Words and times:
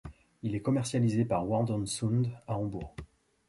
Il 0.41 0.55
est 0.55 0.63
commercialisé 0.63 1.25
par 1.25 1.45
Wordandsound 1.47 2.31
à 2.47 2.57
Hambourg. 2.57 2.95